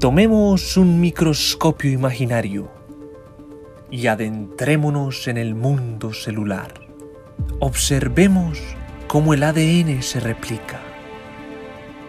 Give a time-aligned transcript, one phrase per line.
[0.00, 2.70] Tomemos un microscopio imaginario
[3.90, 6.72] y adentrémonos en el mundo celular.
[7.58, 8.60] Observemos
[9.08, 10.78] cómo el ADN se replica.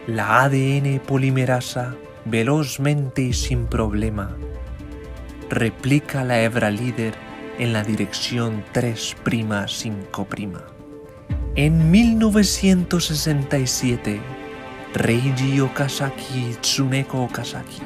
[0.05, 4.37] La ADN polimerasa velozmente y sin problema
[5.49, 7.15] replica la hebra líder
[7.57, 10.61] en la dirección 3' 5'.
[11.55, 14.21] En 1967,
[14.93, 17.81] Reiji Okazaki y Tsuneko Okazaki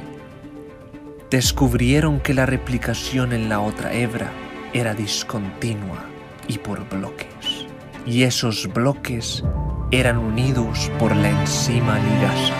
[1.30, 4.32] descubrieron que la replicación en la otra hebra
[4.72, 6.06] era discontinua
[6.48, 7.68] y por bloques.
[8.06, 9.44] Y esos bloques
[9.92, 12.54] eran unidos por la enzima ligasa.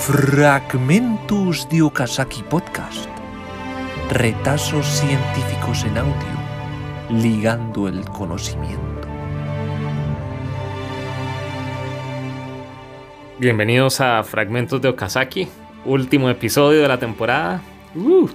[0.00, 3.08] Fragmentos de Okazaki Podcast.
[4.10, 8.95] Retazos científicos en audio, ligando el conocimiento.
[13.38, 15.46] Bienvenidos a Fragmentos de Okazaki,
[15.84, 17.60] último episodio de la temporada.
[17.94, 18.30] Uh.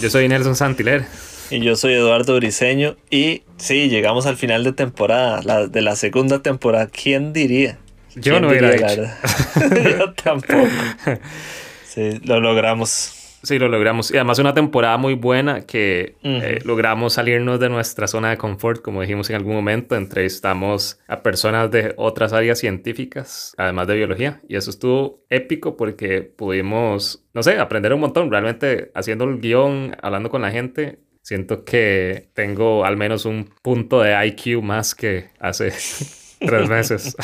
[0.00, 1.04] Yo soy Nelson Santiler.
[1.50, 2.96] Y yo soy Eduardo Briseño.
[3.10, 6.88] Y sí, llegamos al final de temporada, la, de la segunda temporada.
[6.88, 7.78] ¿Quién diría?
[8.16, 9.04] Yo no hubiera dicho.
[9.98, 10.66] yo tampoco.
[11.88, 13.15] Sí, lo logramos.
[13.42, 14.10] Sí, lo logramos.
[14.10, 18.82] Y además una temporada muy buena que eh, logramos salirnos de nuestra zona de confort,
[18.82, 19.94] como dijimos en algún momento.
[19.94, 24.40] Entrevistamos a personas de otras áreas científicas, además de biología.
[24.48, 28.30] Y eso estuvo épico porque pudimos, no sé, aprender un montón.
[28.30, 34.00] Realmente haciendo el guion, hablando con la gente, siento que tengo al menos un punto
[34.00, 35.72] de IQ más que hace
[36.40, 37.16] tres meses.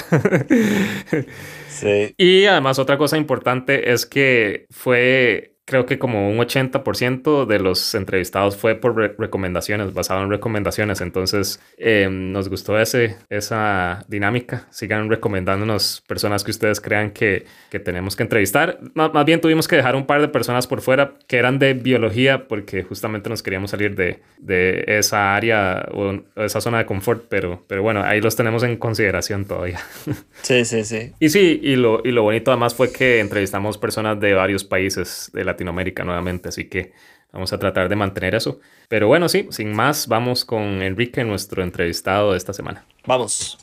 [1.68, 2.14] Sí.
[2.16, 7.94] Y además otra cosa importante es que fue creo que como un 80% de los
[7.94, 11.00] entrevistados fue por recomendaciones, basado en recomendaciones.
[11.00, 14.66] Entonces, eh, nos gustó ese, esa dinámica.
[14.70, 18.80] Sigan recomendándonos personas que ustedes crean que, que tenemos que entrevistar.
[18.94, 21.74] Más, más, bien tuvimos que dejar un par de personas por fuera que eran de
[21.74, 27.26] biología porque justamente nos queríamos salir de, de esa área o esa zona de confort.
[27.28, 29.80] Pero, pero bueno, ahí los tenemos en consideración todavía.
[30.42, 31.12] Sí, sí, sí.
[31.20, 35.30] Y sí, y lo, y lo bonito además fue que entrevistamos personas de varios países
[35.32, 36.92] de Latinoamérica nuevamente, así que
[37.32, 38.60] vamos a tratar de mantener eso.
[38.88, 42.84] Pero bueno, sí, sin más, vamos con Enrique, nuestro entrevistado de esta semana.
[43.06, 43.58] Vamos.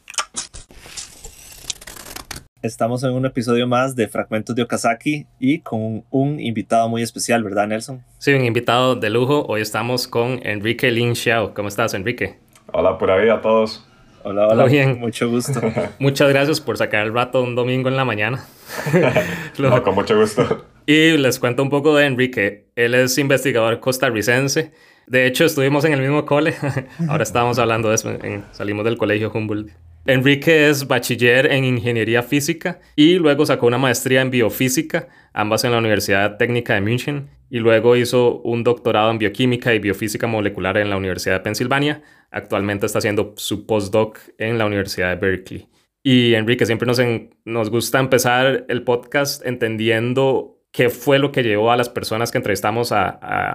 [2.62, 7.42] Estamos en un episodio más de Fragmentos de Okazaki y con un invitado muy especial,
[7.42, 8.04] ¿verdad, Nelson?
[8.18, 9.46] Sí, un invitado de lujo.
[9.48, 11.54] Hoy estamos con Enrique Lin Xiao.
[11.54, 12.38] ¿Cómo estás, Enrique?
[12.74, 13.88] Hola, pura vida a todos.
[14.24, 14.64] Hola, hola.
[14.64, 15.00] Todo bien.
[15.00, 15.62] Mucho gusto.
[16.00, 18.46] Muchas gracias por sacar el rato un domingo en la mañana.
[19.58, 19.70] Lo...
[19.70, 20.66] no, con mucho gusto.
[20.90, 22.66] Y les cuento un poco de Enrique.
[22.76, 24.72] Él es investigador costarricense.
[25.06, 26.56] De hecho, estuvimos en el mismo cole.
[27.08, 28.12] Ahora estábamos hablando de eso.
[28.54, 29.70] Salimos del colegio Humboldt.
[30.08, 35.74] Enrique es bachiller en ingeniería física y luego sacó una maestría en biofísica, ambas en
[35.74, 37.30] la Universidad Técnica de München.
[37.52, 42.02] Y luego hizo un doctorado en bioquímica y biofísica molecular en la Universidad de Pensilvania.
[42.32, 45.68] Actualmente está haciendo su postdoc en la Universidad de Berkeley.
[46.02, 51.44] Y Enrique, siempre nos, en, nos gusta empezar el podcast entendiendo qué fue lo que
[51.44, 53.10] llevó a las personas que entrevistamos a,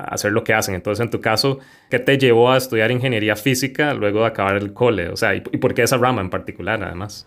[0.04, 0.74] hacer lo que hacen.
[0.74, 1.58] Entonces, en tu caso,
[1.90, 5.08] ¿qué te llevó a estudiar ingeniería física luego de acabar el cole?
[5.08, 7.26] O sea, ¿y, y por qué esa rama en particular, además?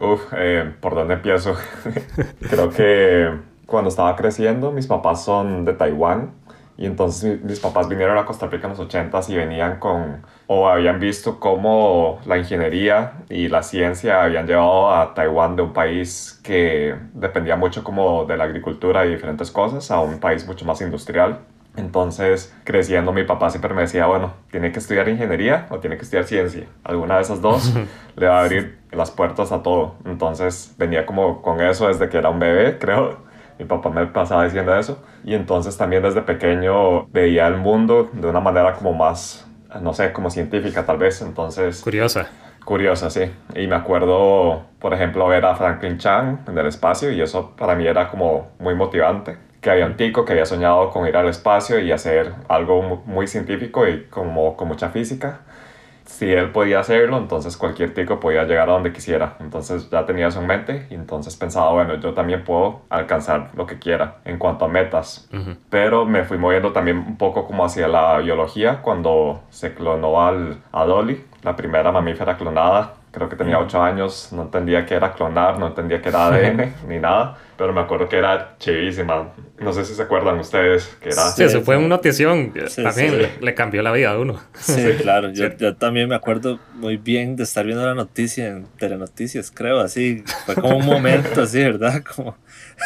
[0.00, 1.54] Uf, eh, ¿por dónde empiezo?
[2.50, 3.30] Creo que
[3.66, 6.32] cuando estaba creciendo, mis papás son de Taiwán.
[6.78, 10.22] Y entonces mis papás vinieron a Costa Rica en los 80s y venían con,
[10.52, 15.72] o habían visto cómo la ingeniería y la ciencia habían llevado a Taiwán de un
[15.72, 20.64] país que dependía mucho como de la agricultura y diferentes cosas a un país mucho
[20.64, 21.38] más industrial.
[21.76, 26.02] Entonces, creciendo, mi papá siempre me decía, bueno, tiene que estudiar ingeniería o tiene que
[26.02, 26.66] estudiar ciencia.
[26.82, 27.72] Alguna de esas dos
[28.16, 29.94] le va a abrir las puertas a todo.
[30.04, 34.44] Entonces, venía como con eso desde que era un bebé, creo mi papá me pasaba
[34.44, 34.98] diciendo eso.
[35.22, 39.46] Y entonces también desde pequeño veía el mundo de una manera como más,
[39.80, 41.22] no sé, como científica tal vez.
[41.22, 41.80] Entonces...
[41.82, 42.28] Curiosa.
[42.64, 43.30] Curiosa, sí.
[43.54, 47.74] Y me acuerdo, por ejemplo, ver a Franklin Chan en el espacio y eso para
[47.74, 49.38] mí era como muy motivante.
[49.60, 53.26] Que había un tico que había soñado con ir al espacio y hacer algo muy
[53.26, 55.40] científico y como con mucha física
[56.20, 59.36] si él podía hacerlo, entonces cualquier tico podía llegar a donde quisiera.
[59.40, 63.64] Entonces ya tenía eso en mente y entonces pensaba, bueno, yo también puedo alcanzar lo
[63.64, 65.30] que quiera en cuanto a metas.
[65.32, 65.56] Uh -huh.
[65.70, 70.58] Pero me fui moviendo también un poco como hacia la biología cuando se clonó al,
[70.72, 72.96] a Dolly, la primera mamífera clonada.
[73.12, 76.74] Creo que tenía 8 años, no entendía qué era clonar, no entendía qué era ADN
[76.88, 79.32] ni nada, pero me acuerdo que era chivísima.
[79.58, 81.22] No sé si se acuerdan ustedes que era.
[81.30, 83.16] Sí, eso fue una notición, sí, también sí.
[83.16, 84.40] Le, le, cambió la vida a uno.
[84.54, 88.66] Sí, claro, yo, yo, también me acuerdo muy bien de estar viendo la noticia en
[88.78, 90.22] Telenoticias, creo, así.
[90.46, 92.02] Fue como un momento así, ¿verdad?
[92.14, 92.36] Como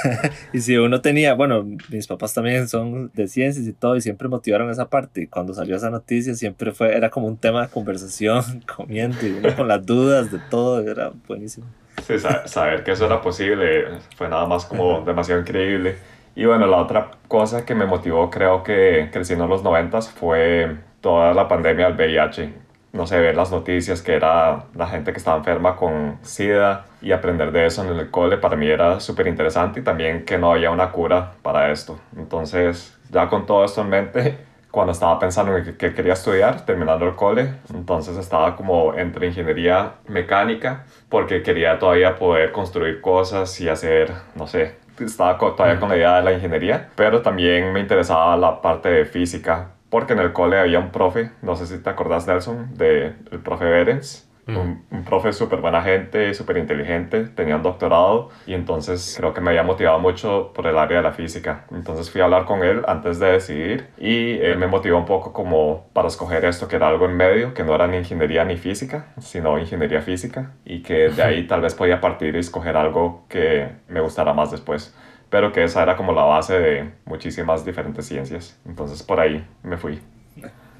[0.52, 4.28] y si uno tenía, bueno, mis papás también son de ciencias y todo, y siempre
[4.28, 5.22] motivaron esa parte.
[5.22, 9.30] Y cuando salió esa noticia, siempre fue, era como un tema de conversación, comiendo, y
[9.30, 11.66] uno con las dudas de todo, era buenísimo.
[12.06, 12.14] Sí,
[12.46, 13.84] saber que eso era posible
[14.16, 15.96] fue nada más como demasiado increíble.
[16.36, 20.76] Y bueno, la otra cosa que me motivó, creo que creciendo en los noventas, fue
[21.00, 22.63] toda la pandemia del VIH.
[22.94, 27.10] No sé, ver las noticias que era la gente que estaba enferma con SIDA y
[27.10, 30.52] aprender de eso en el cole para mí era súper interesante y también que no
[30.52, 31.98] había una cura para esto.
[32.16, 34.38] Entonces, ya con todo esto en mente,
[34.70, 39.94] cuando estaba pensando en que, quería estudiar, terminando el cole, entonces estaba como entre ingeniería
[40.06, 45.96] mecánica, porque quería todavía poder construir cosas y hacer, no sé, estaba todavía con la
[45.96, 50.32] idea de la ingeniería, pero también me interesaba la parte de física, porque en el
[50.32, 54.82] cole había un profe, no sé si te acordás, Nelson, del el profe Berens, un,
[55.04, 59.62] profe súper buena gente, súper inteligente, tenía un doctorado y entonces creo que me había
[59.62, 61.66] motivado mucho por el área de la física.
[61.70, 65.32] Entonces fui a hablar con él antes de decidir y él me motivó un poco
[65.32, 68.56] como para escoger esto, que era algo en medio, que no era ni ingeniería ni
[68.56, 73.26] física, sino ingeniería física y que de ahí tal vez podía partir y escoger algo
[73.28, 74.92] que me gustara más después
[75.34, 78.56] pero que esa era como la base de muchísimas diferentes ciencias.
[78.64, 79.98] Entonces por ahí me fui.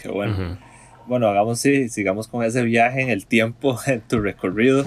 [0.01, 0.56] Qué bueno
[1.09, 4.85] bueno, hagamos sí, sigamos con ese viaje en el tiempo, en tu recorrido,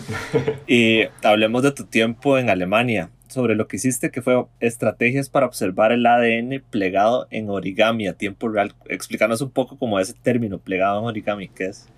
[0.67, 5.45] y hablemos de tu tiempo en Alemania, sobre lo que hiciste que fue estrategias para
[5.45, 8.73] observar el ADN plegado en origami a tiempo real.
[8.85, 11.89] Explícanos un poco cómo ese término, plegado en origami, ¿qué es?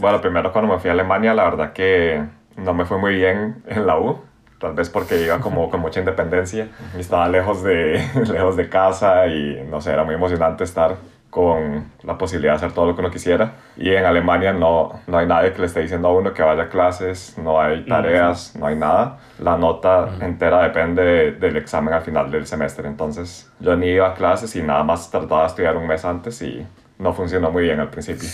[0.00, 2.20] Bueno, primero cuando me fui a Alemania, la verdad que
[2.56, 4.18] no me fue muy bien en la U,
[4.58, 9.66] tal vez porque iba como con mucha independencia, estaba lejos de, lejos de casa y
[9.70, 10.96] no sé, era muy emocionante estar
[11.30, 13.52] con la posibilidad de hacer todo lo que uno quisiera.
[13.76, 16.64] Y en Alemania no, no hay nadie que le esté diciendo a uno que vaya
[16.64, 19.18] a clases, no hay tareas, no hay nada.
[19.38, 22.88] La nota entera depende del examen al final del semestre.
[22.88, 26.40] Entonces yo ni iba a clases y nada más trataba de estudiar un mes antes
[26.40, 26.66] y
[26.98, 28.28] no funcionó muy bien al principio.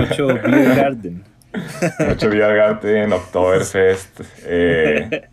[0.00, 1.24] Mucho Beer Garden.
[2.08, 4.20] Mucho Garden, Oktoberfest.
[4.44, 5.28] Eh,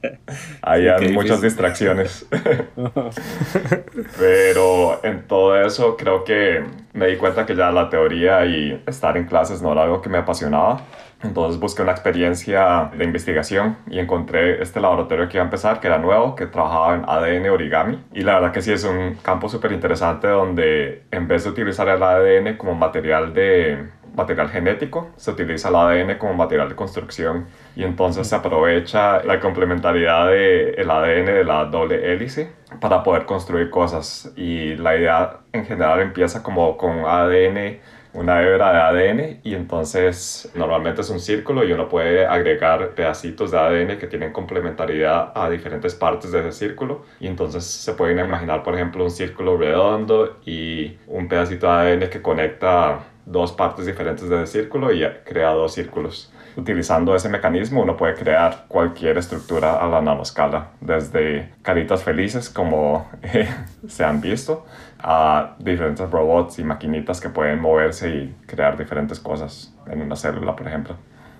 [0.61, 2.25] hay muchas distracciones.
[4.17, 9.17] Pero en todo eso creo que me di cuenta que ya la teoría y estar
[9.17, 10.81] en clases no era algo que me apasionaba.
[11.23, 15.87] Entonces busqué una experiencia de investigación y encontré este laboratorio que iba a empezar, que
[15.87, 18.03] era nuevo, que trabajaba en ADN origami.
[18.13, 21.89] Y la verdad que sí es un campo súper interesante donde en vez de utilizar
[21.89, 27.45] el ADN como material de material genético, se utiliza el ADN como material de construcción
[27.75, 33.69] y entonces se aprovecha la complementariedad del ADN de la doble hélice para poder construir
[33.69, 34.33] cosas.
[34.35, 37.79] Y la idea en general empieza como con ADN
[38.13, 43.51] una hebra de ADN y entonces normalmente es un círculo y uno puede agregar pedacitos
[43.51, 48.17] de ADN que tienen complementariedad a diferentes partes de ese círculo y entonces se pueden
[48.17, 53.85] imaginar por ejemplo un círculo redondo y un pedacito de ADN que conecta dos partes
[53.85, 56.31] diferentes de ese círculo y crea dos círculos.
[56.55, 63.09] Utilizando ese mecanismo uno puede crear cualquier estructura a la nanoscala, desde caritas felices como
[63.87, 64.65] se han visto,
[64.99, 70.55] a diferentes robots y maquinitas que pueden moverse y crear diferentes cosas en una célula,
[70.55, 70.95] por ejemplo.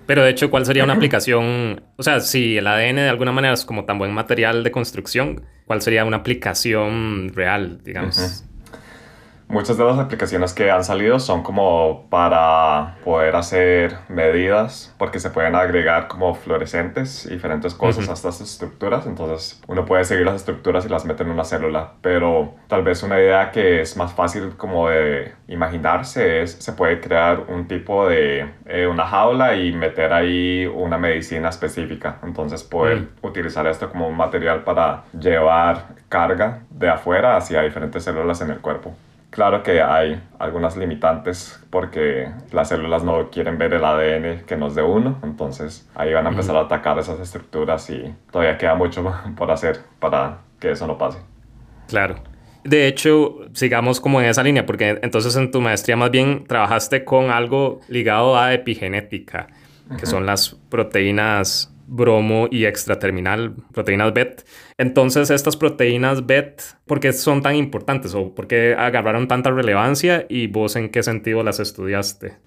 [0.06, 1.82] Pero de hecho, ¿cuál sería una aplicación?
[1.96, 5.42] O sea, si el ADN de alguna manera es como tan buen material de construcción,
[5.66, 8.47] ¿cuál sería una aplicación real, digamos?
[9.50, 15.30] Muchas de las aplicaciones que han salido son como para poder hacer medidas, porque se
[15.30, 19.06] pueden agregar como fluorescentes, diferentes cosas a estas estructuras.
[19.06, 21.94] Entonces uno puede seguir las estructuras y las mete en una célula.
[22.02, 27.00] Pero tal vez una idea que es más fácil como de imaginarse es, se puede
[27.00, 32.18] crear un tipo de, eh, una jaula y meter ahí una medicina específica.
[32.22, 38.42] Entonces poder utilizar esto como un material para llevar carga de afuera hacia diferentes células
[38.42, 38.94] en el cuerpo.
[39.38, 44.74] Claro que hay algunas limitantes porque las células no quieren ver el ADN que nos
[44.74, 49.06] dé uno, entonces ahí van a empezar a atacar esas estructuras y todavía queda mucho
[49.38, 51.20] por hacer para que eso no pase.
[51.88, 52.16] Claro.
[52.64, 57.06] De hecho, sigamos como en esa línea, porque entonces en tu maestría más bien trabajaste
[57.06, 59.50] con algo ligado a epigenética,
[60.00, 64.46] que son las proteínas bromo y extraterminal, proteínas BET.
[64.78, 70.26] Entonces, estas proteínas BET, ¿por qué son tan importantes o por qué agarraron tanta relevancia
[70.30, 72.38] y vos en qué sentido las estudiaste?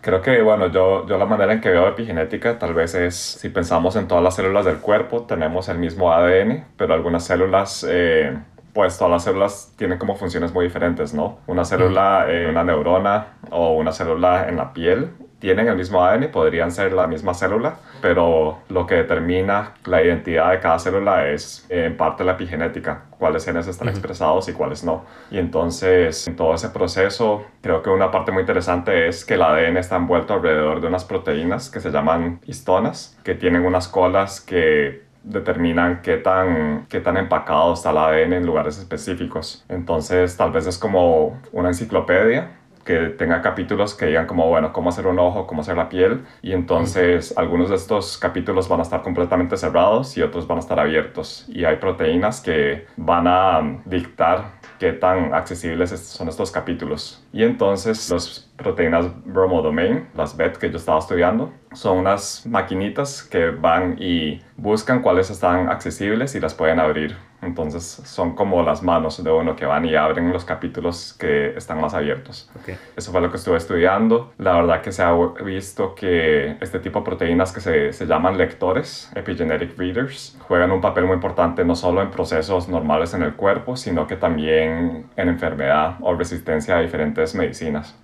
[0.00, 3.48] Creo que, bueno, yo, yo la manera en que veo epigenética tal vez es, si
[3.48, 7.86] pensamos en todas las células del cuerpo, tenemos el mismo ADN, pero algunas células...
[7.88, 8.36] Eh,
[8.72, 11.40] pues todas las células tienen como funciones muy diferentes, ¿no?
[11.48, 15.10] Una célula, eh, una neurona o una célula en la piel
[15.40, 20.50] tienen el mismo ADN, podrían ser la misma célula, pero lo que determina la identidad
[20.50, 24.84] de cada célula es eh, en parte la epigenética, cuáles genes están expresados y cuáles
[24.84, 25.04] no.
[25.30, 29.42] Y entonces, en todo ese proceso, creo que una parte muy interesante es que el
[29.42, 34.42] ADN está envuelto alrededor de unas proteínas que se llaman histonas, que tienen unas colas
[34.42, 39.64] que determinan qué tan, qué tan empacado está el ADN en lugares específicos.
[39.68, 42.59] Entonces, tal vez es como una enciclopedia
[42.90, 46.24] que tenga capítulos que digan como, bueno, cómo hacer un ojo, cómo hacer la piel.
[46.42, 50.60] Y entonces algunos de estos capítulos van a estar completamente cerrados y otros van a
[50.60, 51.46] estar abiertos.
[51.48, 57.24] Y hay proteínas que van a dictar qué tan accesibles son estos capítulos.
[57.32, 63.50] Y entonces las proteínas bromodomain, las BET que yo estaba estudiando, son unas maquinitas que
[63.50, 67.29] van y buscan cuáles están accesibles y las pueden abrir.
[67.42, 71.80] Entonces son como las manos de uno que van y abren los capítulos que están
[71.80, 72.50] más abiertos.
[72.96, 74.32] Eso fue lo que estuve estudiando.
[74.36, 78.36] La verdad que se ha visto que este tipo de proteínas que se, se llaman
[78.36, 83.34] lectores, epigenetic readers, juegan un papel muy importante no solo en procesos normales en el
[83.34, 87.96] cuerpo, sino que también en enfermedad o resistencia a diferentes medicinas.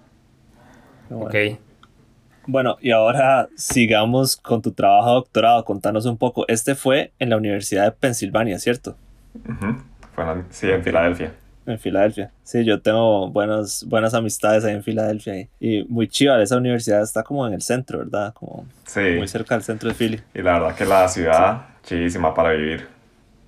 [1.11, 1.35] Ok.
[2.49, 5.65] Bueno, y ahora sigamos con tu trabajo de doctorado.
[5.65, 6.45] Contanos un poco.
[6.49, 8.97] Este fue en la Universidad de Pensilvania, ¿cierto?
[10.51, 11.33] Sí, en Filadelfia.
[11.67, 12.31] En Filadelfia.
[12.45, 15.49] Sí, yo tengo buenas, buenas amistades ahí en Filadelfia.
[15.59, 18.33] Y muy chiva, esa universidad está como en el centro, ¿verdad?
[18.35, 18.67] Como
[19.17, 20.21] muy cerca del centro de Philly.
[20.35, 22.87] Y la verdad que la ciudad, chidísima para vivir.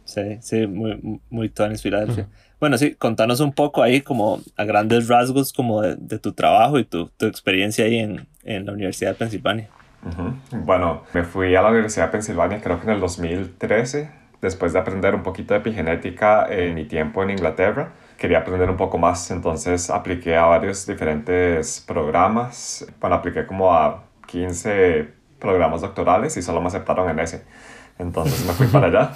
[0.05, 2.27] Sí, sí, muy, muy en Filadelfia.
[2.59, 6.85] Bueno, sí, contanos un poco ahí como a grandes rasgos como de, tu trabajo y
[6.85, 9.69] tu, tu, experiencia ahí en, en la Universidad de Pensilvania.
[10.51, 14.79] Bueno, me fui a la Universidad de Pensilvania creo que en el 2013 después de
[14.79, 19.31] aprender un poquito de epigenética en mi tiempo en Inglaterra, quería aprender un poco más,
[19.31, 22.87] entonces apliqué a varios diferentes programas.
[23.01, 27.45] Bueno, apliqué como a 15 programas doctorales y solo me aceptaron en ese.
[27.99, 29.11] Entonces me fui para allá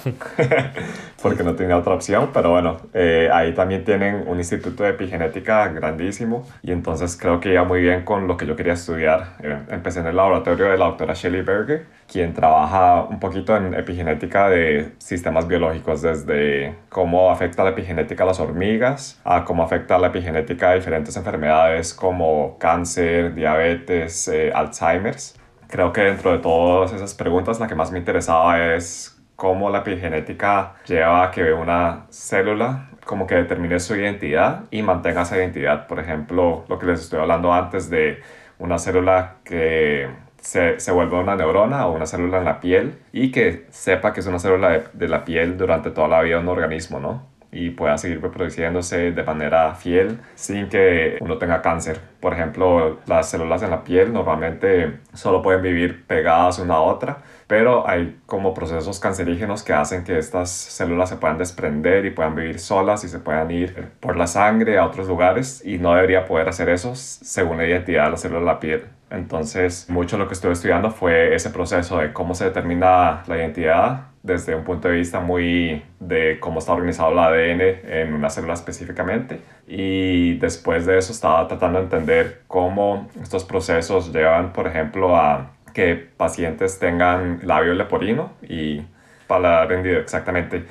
[1.21, 5.69] porque no tenía otra opción, pero bueno, eh, ahí también tienen un instituto de epigenética
[5.69, 9.37] grandísimo y entonces creo que iba muy bien con lo que yo quería estudiar.
[9.41, 13.73] Eh, empecé en el laboratorio de la doctora Shelley Berger, quien trabaja un poquito en
[13.73, 19.97] epigenética de sistemas biológicos, desde cómo afecta la epigenética a las hormigas, a cómo afecta
[19.97, 25.39] la epigenética a diferentes enfermedades como cáncer, diabetes, eh, Alzheimer's
[25.73, 29.79] creo que dentro de todas esas preguntas la que más me interesaba es cómo la
[29.79, 35.87] epigenética lleva a que una célula como que determine su identidad y mantenga esa identidad.
[35.87, 38.21] Por ejemplo, lo que les estoy hablando antes de
[38.59, 43.31] una célula que se, se vuelve una neurona o una célula en la piel y
[43.31, 46.43] que sepa que es una célula de, de la piel durante toda la vida de
[46.43, 47.32] un organismo, ¿no?
[47.53, 51.99] Y pueda seguir reproduciéndose de manera fiel sin que uno tenga cáncer.
[52.19, 57.19] Por ejemplo, las células en la piel normalmente solo pueden vivir pegadas una a otra,
[57.47, 62.35] pero hay como procesos cancerígenos que hacen que estas células se puedan desprender y puedan
[62.35, 66.25] vivir solas y se puedan ir por la sangre a otros lugares y no debería
[66.25, 68.85] poder hacer eso según la identidad de la célula de la piel.
[69.11, 74.12] Entonces, mucho lo que estuve estudiando fue ese proceso de cómo se determina la identidad
[74.23, 77.61] desde un punto de vista muy de cómo está organizado el ADN
[77.91, 79.41] en una célula específicamente.
[79.67, 85.51] Y después de eso estaba tratando de entender cómo estos procesos llevan, por ejemplo, a
[85.73, 88.81] que pacientes tengan labio leporino y
[89.27, 90.65] paladar rendido exactamente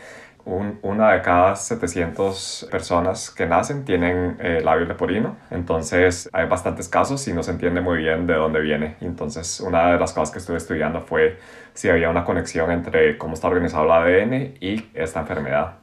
[0.45, 5.37] una de cada 700 personas que nacen tienen eh, labio leporino.
[5.51, 8.97] Entonces hay bastantes casos y no se entiende muy bien de dónde viene.
[9.01, 11.39] Entonces una de las cosas que estuve estudiando fue
[11.75, 15.75] si había una conexión entre cómo está organizado el ADN y esta enfermedad.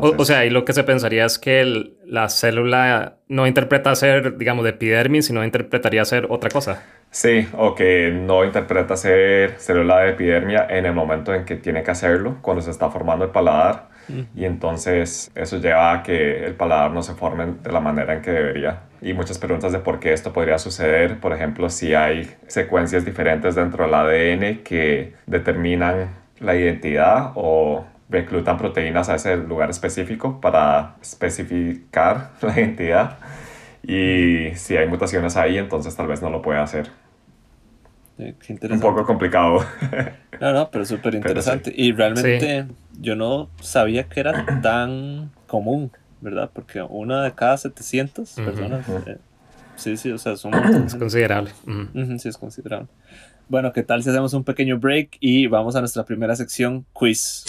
[0.00, 4.64] o, sea, y lo que se pensaría es que la célula no interpreta ser, digamos,
[4.64, 6.82] de epidermis, sino interpretaría ser otra cosa.
[7.10, 11.82] Sí, o que no interpreta ser célula de epidermia en el momento en que tiene
[11.82, 13.87] que hacerlo, cuando se está formando el paladar
[14.34, 18.22] y entonces eso lleva a que el paladar no se forme de la manera en
[18.22, 18.80] que debería.
[19.00, 23.54] Y muchas preguntas de por qué esto podría suceder, por ejemplo, si hay secuencias diferentes
[23.54, 26.08] dentro del ADN que determinan
[26.40, 33.18] la identidad o reclutan proteínas a ese lugar específico para especificar la identidad.
[33.82, 36.90] Y si hay mutaciones ahí, entonces tal vez no lo puede hacer.
[38.18, 39.64] Un poco complicado.
[40.40, 41.72] No, no, pero súper interesante.
[41.74, 42.66] Y realmente
[43.00, 46.50] yo no sabía que era tan común, ¿verdad?
[46.52, 48.88] Porque una de cada 700 personas.
[49.06, 49.18] Eh,
[49.76, 51.50] sí, sí, o sea, son Es considerable.
[52.18, 52.88] sí, es considerable.
[53.48, 57.44] Bueno, ¿qué tal si hacemos un pequeño break y vamos a nuestra primera sección, quiz?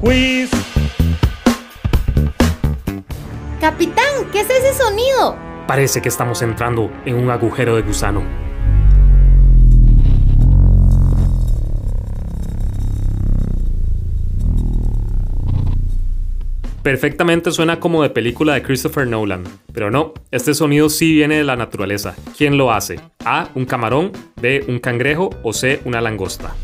[0.00, 0.50] Quiz.
[3.60, 5.45] Capitán, ¿qué es ese sonido?
[5.66, 8.22] Parece que estamos entrando en un agujero de gusano.
[16.84, 19.42] Perfectamente suena como de película de Christopher Nolan,
[19.72, 22.14] pero no, este sonido sí viene de la naturaleza.
[22.38, 23.00] ¿Quién lo hace?
[23.24, 23.48] A.
[23.56, 24.64] Un camarón, B.
[24.68, 25.80] Un cangrejo o C.
[25.84, 26.54] Una langosta.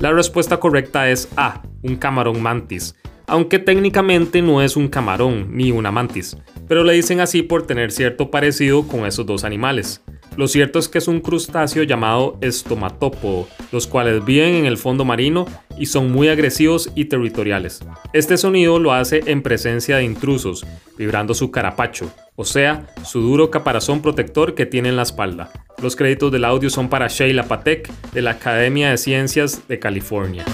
[0.00, 1.62] La respuesta correcta es A.
[1.84, 2.96] Un camarón mantis,
[3.28, 7.92] aunque técnicamente no es un camarón ni una mantis, pero le dicen así por tener
[7.92, 10.02] cierto parecido con esos dos animales.
[10.36, 15.04] Lo cierto es que es un crustáceo llamado estomatópodo, los cuales viven en el fondo
[15.04, 17.80] marino y son muy agresivos y territoriales.
[18.12, 20.64] Este sonido lo hace en presencia de intrusos,
[20.96, 25.50] vibrando su carapacho, o sea, su duro caparazón protector que tiene en la espalda.
[25.82, 30.44] Los créditos del audio son para Sheila Patek de la Academia de Ciencias de California.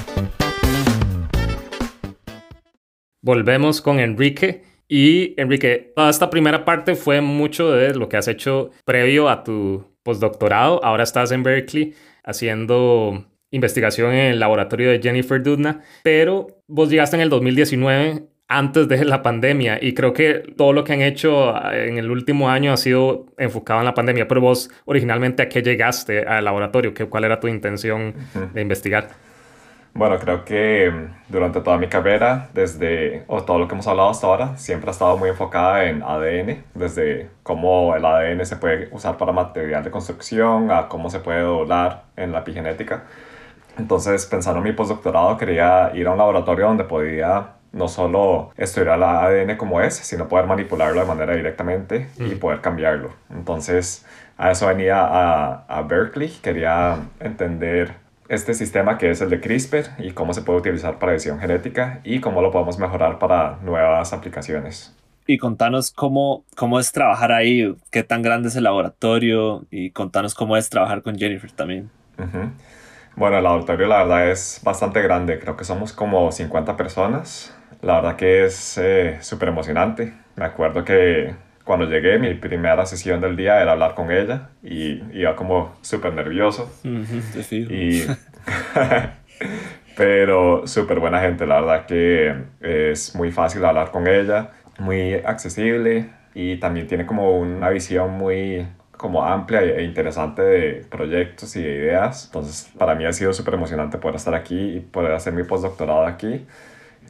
[3.25, 4.65] Volvemos con Enrique.
[4.87, 9.43] Y Enrique, toda esta primera parte fue mucho de lo que has hecho previo a
[9.43, 10.85] tu postdoctorado.
[10.85, 17.17] Ahora estás en Berkeley haciendo investigación en el laboratorio de Jennifer Doudna, pero vos llegaste
[17.17, 21.55] en el 2019 antes de la pandemia y creo que todo lo que han hecho
[21.73, 25.63] en el último año ha sido enfocado en la pandemia, pero vos originalmente a qué
[25.63, 28.15] llegaste al laboratorio, ¿cuál era tu intención
[28.53, 29.09] de investigar?
[29.95, 34.11] Bueno, creo que mm, durante toda mi carrera, desde, o todo lo que hemos hablado
[34.11, 38.89] hasta ahora, siempre ha estado muy enfocada en ADN, desde cómo el ADN se puede
[38.91, 43.05] usar para material de construcción, a cómo se puede doblar en la epigenética.
[43.79, 48.97] Entonces, pensando en mi postdoctorado, quería ir a un laboratorio donde podía no solo estudiar
[48.97, 53.11] el ADN como es, sino poder manipularlo de manera directamente y poder cambiarlo.
[53.31, 54.05] Entonces,
[54.37, 58.04] a eso venía a, a Berkeley, quería entender
[58.35, 62.01] este sistema que es el de CRISPR y cómo se puede utilizar para edición genética
[62.05, 64.95] y cómo lo podemos mejorar para nuevas aplicaciones.
[65.27, 70.35] Y contanos cómo, cómo es trabajar ahí, qué tan grande es el laboratorio y contanos
[70.35, 71.91] cómo es trabajar con Jennifer también.
[73.17, 77.57] Bueno, el laboratorio la verdad es bastante grande, creo que somos como 50 personas.
[77.81, 80.13] La verdad que es eh, súper emocionante.
[80.37, 85.03] Me acuerdo que cuando llegué, mi primera sesión del día era hablar con ella y
[85.13, 86.71] iba como súper nervioso.
[86.85, 88.05] y...
[89.97, 94.51] Pero súper buena gente, la verdad que es muy fácil hablar con ella,
[94.81, 101.55] muy accesible y también tiene como una visión muy como amplia e interesante de proyectos
[101.57, 102.27] y de ideas.
[102.27, 106.07] Entonces, para mí ha sido súper emocionante poder estar aquí y poder hacer mi postdoctorado
[106.07, 106.45] aquí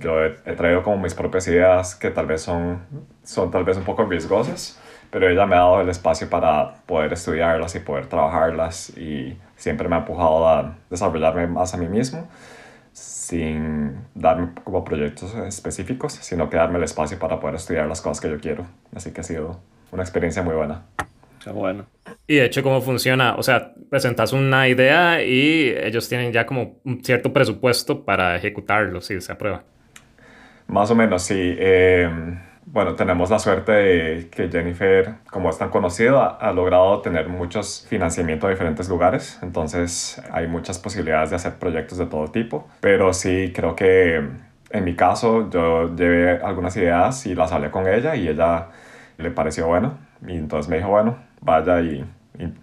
[0.00, 2.80] yo he, traído como mis propias ideas que tal vez son,
[3.22, 4.80] son tal vez un poco riesgosas,
[5.10, 9.88] pero ella me ha dado el espacio para poder estudiarlas y poder trabajarlas y siempre
[9.88, 12.28] me ha empujado a desarrollarme más a mí mismo
[12.94, 18.20] sin darme como proyectos específicos, sino que darme el espacio para poder estudiar las cosas
[18.20, 18.66] que yo quiero.
[18.94, 20.82] Así que ha sido una experiencia muy buena.
[21.42, 21.86] Qué bueno.
[22.26, 23.34] Y de hecho, ¿cómo funciona?
[23.36, 29.00] O sea, presentas una idea y ellos tienen ya como un cierto presupuesto para ejecutarlo
[29.00, 29.64] si se aprueba.
[30.66, 31.56] Más o menos, sí.
[31.58, 32.10] Eh,
[32.66, 37.86] bueno, tenemos la suerte de que Jennifer, como es tan conocida, ha logrado tener muchos
[37.88, 39.38] financiamientos de diferentes lugares.
[39.42, 42.66] Entonces hay muchas posibilidades de hacer proyectos de todo tipo.
[42.80, 44.22] Pero sí, creo que
[44.70, 48.68] en mi caso yo llevé algunas ideas y las hablé con ella y ella
[49.18, 49.98] le pareció bueno.
[50.26, 52.04] Y entonces me dijo, bueno, vaya y,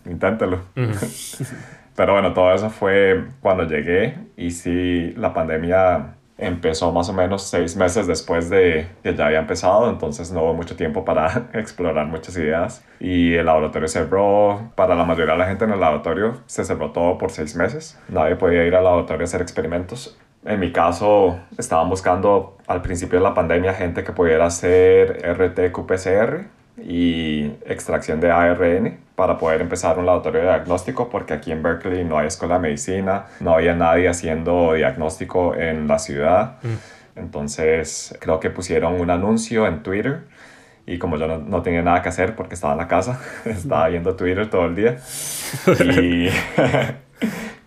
[0.05, 0.59] inténtelo.
[1.95, 7.43] Pero bueno, todo eso fue cuando llegué y sí, la pandemia empezó más o menos
[7.43, 12.07] seis meses después de que ya había empezado, entonces no hubo mucho tiempo para explorar
[12.07, 12.83] muchas ideas.
[12.99, 16.91] Y el laboratorio cerró, para la mayoría de la gente en el laboratorio se cerró
[16.91, 17.97] todo por seis meses.
[18.09, 20.17] Nadie podía ir al laboratorio a hacer experimentos.
[20.43, 26.47] En mi caso, estaban buscando al principio de la pandemia gente que pudiera hacer RT-qPCR,
[26.77, 32.03] y extracción de ARN para poder empezar un laboratorio de diagnóstico porque aquí en Berkeley
[32.03, 36.57] no hay escuela de medicina, no había nadie haciendo diagnóstico en la ciudad.
[36.63, 37.19] Mm.
[37.19, 40.23] Entonces creo que pusieron un anuncio en Twitter
[40.85, 43.87] y como yo no, no, tenía nada que hacer porque estaba en la casa, estaba
[43.89, 44.97] viendo Twitter todo el día
[45.95, 46.29] y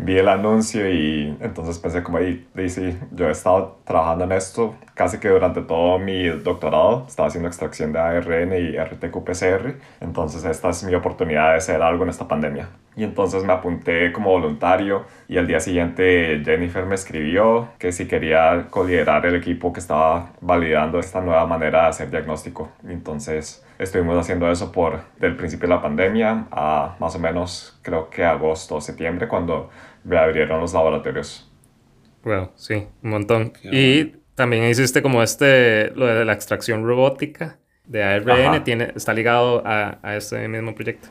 [0.05, 4.75] vi el anuncio y entonces pensé como ahí, sí, yo he estado trabajando en esto
[4.95, 10.71] casi que durante todo mi doctorado, estaba haciendo extracción de ARN y RT-qPCR, entonces esta
[10.71, 12.69] es mi oportunidad de hacer algo en esta pandemia.
[12.97, 18.07] Y entonces me apunté como voluntario y al día siguiente Jennifer me escribió que si
[18.07, 22.71] quería coliderar el equipo que estaba validando esta nueva manera de hacer diagnóstico.
[22.87, 28.11] Entonces estuvimos haciendo eso por del principio de la pandemia a más o menos creo
[28.11, 29.71] que agosto o septiembre cuando
[30.05, 31.51] reabrieron los laboratorios.
[32.23, 33.53] Bueno, sí, un montón.
[33.63, 39.63] y También hiciste como este, lo de la extracción robótica de ARN, tiene, está ligado
[39.67, 41.09] a, a este mismo proyecto.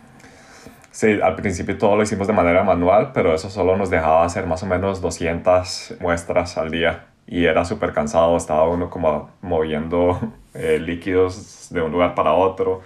[0.92, 4.46] Sí, al principio todo lo hicimos de manera manual, pero eso solo nos dejaba hacer
[4.46, 10.20] más o menos 200 muestras al día y era súper cansado, estaba uno como moviendo
[10.54, 12.82] eh, líquidos de un lugar para otro.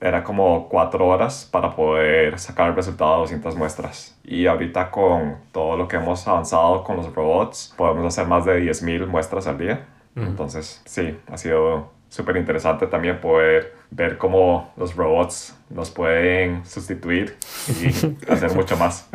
[0.00, 4.18] Era como cuatro horas para poder sacar el resultado de 200 muestras.
[4.24, 8.62] Y ahorita con todo lo que hemos avanzado con los robots, podemos hacer más de
[8.62, 9.86] 10.000 muestras al día.
[10.16, 17.36] Entonces, sí, ha sido súper interesante también poder ver cómo los robots nos pueden sustituir
[17.80, 17.88] y
[18.30, 19.08] hacer mucho más.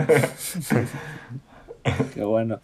[2.14, 2.60] Qué bueno.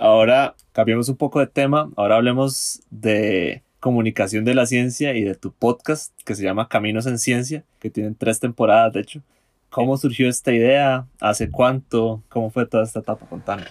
[0.00, 1.90] Ahora cambiemos un poco de tema.
[1.94, 7.04] Ahora hablemos de comunicación de la ciencia y de tu podcast que se llama Caminos
[7.04, 9.20] en Ciencia, que tienen tres temporadas, de hecho.
[9.68, 11.06] ¿Cómo surgió esta idea?
[11.20, 12.22] ¿Hace cuánto?
[12.30, 13.26] ¿Cómo fue toda esta etapa?
[13.26, 13.64] Contame.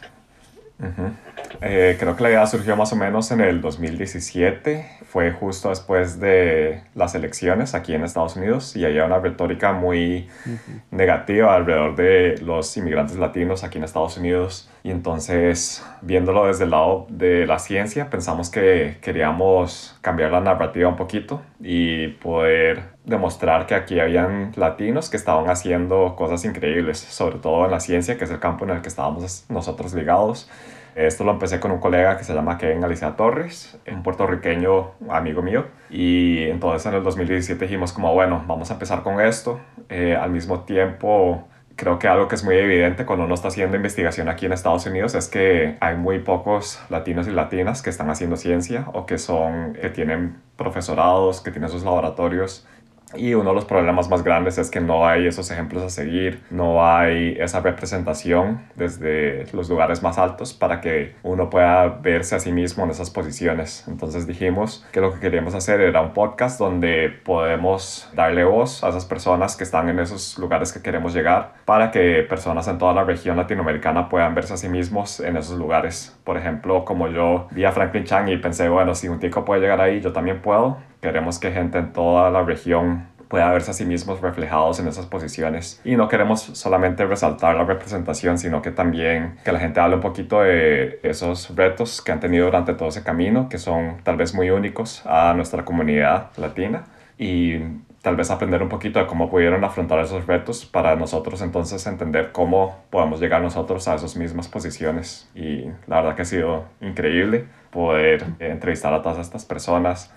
[1.62, 4.86] Eh, creo que la idea surgió más o menos en el 2017.
[5.10, 10.30] Fue justo después de las elecciones aquí en Estados Unidos y había una retórica muy
[10.92, 14.70] negativa alrededor de los inmigrantes latinos aquí en Estados Unidos.
[14.84, 20.88] Y entonces, viéndolo desde el lado de la ciencia, pensamos que queríamos cambiar la narrativa
[20.88, 27.40] un poquito y poder demostrar que aquí habían latinos que estaban haciendo cosas increíbles, sobre
[27.40, 30.48] todo en la ciencia, que es el campo en el que estábamos nosotros ligados.
[30.96, 35.42] Esto lo empecé con un colega que se llama Kevin Alicia Torres, un puertorriqueño amigo
[35.42, 35.66] mío.
[35.90, 39.60] Y entonces en el 2017 dijimos como, bueno, vamos a empezar con esto.
[39.90, 41.48] Eh, al mismo tiempo,
[41.80, 44.86] creo que algo que es muy evidente cuando uno está haciendo investigación aquí en Estados
[44.86, 49.18] Unidos es que hay muy pocos latinos y latinas que están haciendo ciencia o que
[49.18, 52.68] son, que tienen profesorados, que tienen sus laboratorios
[53.16, 56.42] y uno de los problemas más grandes es que no hay esos ejemplos a seguir,
[56.50, 62.40] no hay esa representación desde los lugares más altos para que uno pueda verse a
[62.40, 63.86] sí mismo en esas posiciones.
[63.88, 68.90] Entonces dijimos que lo que queríamos hacer era un podcast donde podemos darle voz a
[68.90, 72.94] esas personas que están en esos lugares que queremos llegar para que personas en toda
[72.94, 76.18] la región latinoamericana puedan verse a sí mismos en esos lugares.
[76.24, 79.62] Por ejemplo, como yo vi a Franklin Chang y pensé, bueno, si un tico puede
[79.62, 83.74] llegar ahí, yo también puedo Queremos que gente en toda la región pueda verse a
[83.74, 85.80] sí mismos reflejados en esas posiciones.
[85.86, 90.02] Y no queremos solamente resaltar la representación, sino que también que la gente hable un
[90.02, 94.34] poquito de esos retos que han tenido durante todo ese camino, que son tal vez
[94.34, 96.86] muy únicos a nuestra comunidad latina.
[97.20, 97.60] Y
[98.02, 102.32] tal vez aprender un poquito de cómo pudieron afrontar esos retos para nosotros entonces entender
[102.32, 105.30] cómo podemos llegar nosotros a esas mismas posiciones.
[105.36, 110.12] Y la verdad que ha sido increíble poder entrevistar a todas estas personas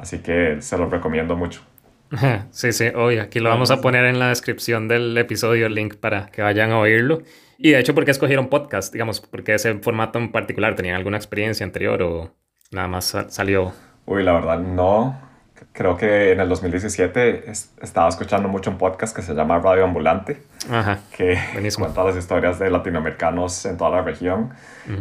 [0.00, 1.62] Así que se lo recomiendo mucho.
[2.50, 5.94] Sí, sí, hoy aquí lo vamos a poner en la descripción del episodio, el link
[5.94, 7.22] para que vayan a oírlo.
[7.56, 8.92] Y de hecho, ¿por qué escogieron podcast?
[8.92, 12.34] Digamos, porque ese formato en particular tenían alguna experiencia anterior o
[12.72, 13.72] nada más salió?
[14.06, 15.29] Uy, la verdad, no.
[15.72, 17.50] Creo que en el 2017
[17.82, 21.86] estaba escuchando mucho un podcast que se llama Radio Ambulante, Ajá, que buenísimo.
[21.86, 24.50] cuenta las historias de latinoamericanos en toda la región.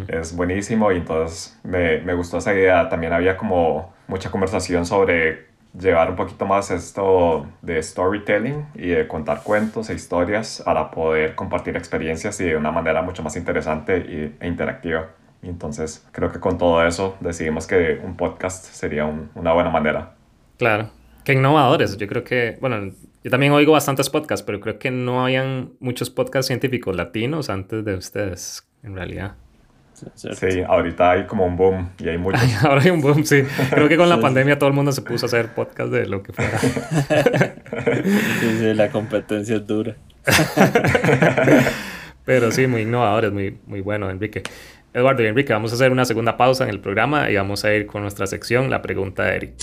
[0.08, 2.90] Es buenísimo y entonces me, me gustó esa idea.
[2.90, 9.08] También había como mucha conversación sobre llevar un poquito más esto de storytelling y de
[9.08, 14.36] contar cuentos e historias para poder compartir experiencias y de una manera mucho más interesante
[14.40, 15.10] e interactiva.
[15.42, 20.16] Y entonces creo que con todo eso decidimos que un podcast sería una buena manera.
[20.60, 20.92] Claro,
[21.24, 21.98] qué innovadores.
[21.98, 22.92] Yo creo que, bueno,
[23.24, 27.86] yo también oigo bastantes podcasts, pero creo que no habían muchos podcasts científicos latinos antes
[27.86, 29.36] de ustedes, en realidad.
[30.16, 32.42] Sí, ahorita hay como un boom y hay muchos.
[32.64, 33.44] Ahora hay un boom, sí.
[33.70, 36.24] Creo que con la pandemia todo el mundo se puso a hacer podcast de lo
[36.24, 36.60] que fuera.
[38.40, 39.96] sí, la competencia es dura.
[42.26, 44.44] Pero sí, muy innovadores, muy, muy bueno, Enrique.
[44.94, 47.74] Eduardo y Enrique, vamos a hacer una segunda pausa en el programa y vamos a
[47.74, 49.54] ir con nuestra sección, la pregunta de Eric.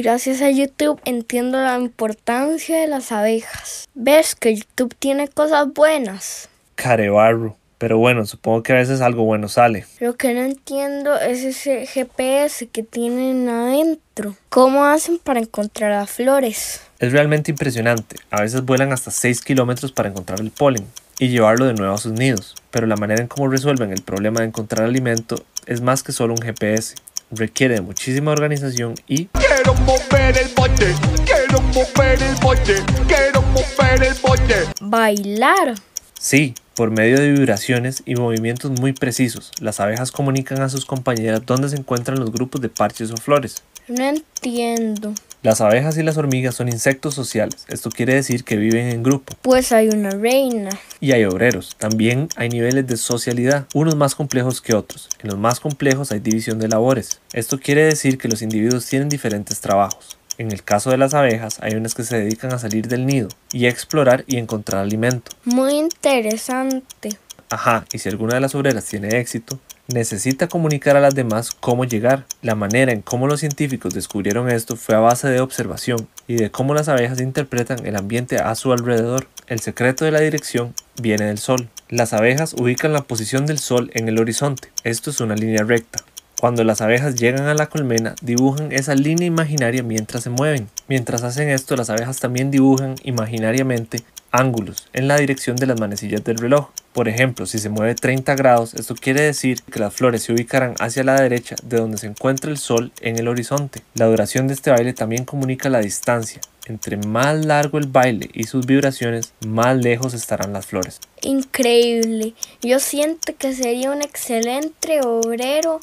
[0.00, 3.88] Gracias a YouTube entiendo la importancia de las abejas.
[3.96, 6.48] ¿Ves que YouTube tiene cosas buenas?
[6.76, 7.56] carebarro.
[7.78, 9.86] Pero bueno, supongo que a veces algo bueno sale.
[9.98, 14.36] Lo que no entiendo es ese GPS que tienen adentro.
[14.50, 16.80] ¿Cómo hacen para encontrar las flores?
[17.00, 18.16] Es realmente impresionante.
[18.30, 20.86] A veces vuelan hasta 6 kilómetros para encontrar el polen
[21.18, 22.54] y llevarlo de nuevo a sus nidos.
[22.70, 26.34] Pero la manera en cómo resuelven el problema de encontrar alimento es más que solo
[26.34, 26.94] un GPS.
[27.30, 29.26] Requiere de muchísima organización y...
[29.26, 30.94] Quiero mover el bote,
[31.26, 34.54] quiero mover el bote, quiero mover el bote.
[34.80, 35.74] Bailar.
[36.18, 41.44] Sí, por medio de vibraciones y movimientos muy precisos, las abejas comunican a sus compañeras
[41.44, 43.62] dónde se encuentran los grupos de parches o flores.
[43.88, 45.12] No entiendo.
[45.42, 49.34] Las abejas y las hormigas son insectos sociales, esto quiere decir que viven en grupo.
[49.42, 50.70] Pues hay una reina.
[51.00, 55.08] Y hay obreros, también hay niveles de socialidad, unos más complejos que otros.
[55.22, 59.08] En los más complejos hay división de labores, esto quiere decir que los individuos tienen
[59.08, 60.18] diferentes trabajos.
[60.38, 63.28] En el caso de las abejas, hay unas que se dedican a salir del nido
[63.52, 65.32] y a explorar y encontrar alimento.
[65.44, 67.16] Muy interesante.
[67.50, 71.84] Ajá, y si alguna de las obreras tiene éxito, necesita comunicar a las demás cómo
[71.84, 72.26] llegar.
[72.42, 76.50] La manera en cómo los científicos descubrieron esto fue a base de observación y de
[76.50, 79.26] cómo las abejas interpretan el ambiente a su alrededor.
[79.46, 81.70] El secreto de la dirección viene del sol.
[81.88, 84.68] Las abejas ubican la posición del sol en el horizonte.
[84.84, 86.04] Esto es una línea recta.
[86.38, 90.68] Cuando las abejas llegan a la colmena, dibujan esa línea imaginaria mientras se mueven.
[90.86, 96.24] Mientras hacen esto, las abejas también dibujan imaginariamente ángulos en la dirección de las manecillas
[96.24, 96.70] del reloj.
[96.92, 100.74] Por ejemplo, si se mueve 30 grados, esto quiere decir que las flores se ubicarán
[100.80, 103.82] hacia la derecha de donde se encuentra el sol en el horizonte.
[103.94, 106.40] La duración de este baile también comunica la distancia.
[106.66, 111.00] Entre más largo el baile y sus vibraciones, más lejos estarán las flores.
[111.22, 112.34] Increíble.
[112.60, 115.80] Yo siento que sería un excelente obrero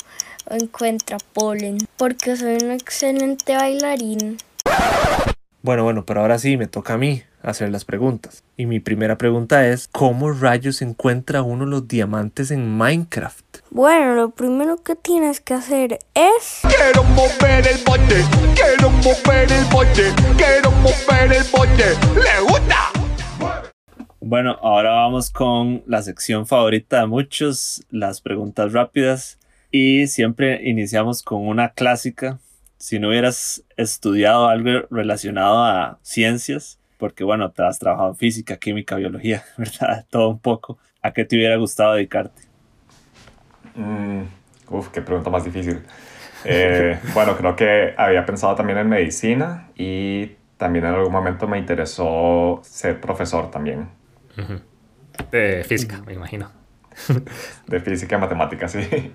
[0.47, 4.37] o encuentra polen, porque soy un excelente bailarín.
[5.63, 8.43] Bueno, bueno, pero ahora sí, me toca a mí hacer las preguntas.
[8.57, 13.43] Y mi primera pregunta es, ¿cómo rayos encuentra uno los diamantes en Minecraft?
[13.69, 16.61] Bueno, lo primero que tienes que hacer es...
[16.61, 18.23] Quiero mover el bote,
[18.55, 21.85] quiero mover el bote, quiero mover el bote.
[22.15, 22.75] ¿Le gusta?
[24.19, 29.37] Bueno, ahora vamos con la sección favorita de muchos, las preguntas rápidas.
[29.71, 32.39] Y siempre iniciamos con una clásica.
[32.77, 38.57] Si no hubieras estudiado algo relacionado a ciencias, porque bueno, te has trabajado en física,
[38.57, 40.05] química, biología, ¿verdad?
[40.09, 40.77] Todo un poco.
[41.01, 42.43] ¿A qué te hubiera gustado dedicarte?
[43.75, 44.23] Mm,
[44.69, 45.81] uf, qué pregunta más difícil.
[46.43, 51.57] Eh, bueno, creo que había pensado también en medicina y también en algún momento me
[51.57, 53.89] interesó ser profesor también.
[55.31, 56.64] De física, me imagino.
[57.67, 58.79] De física y matemáticas, sí.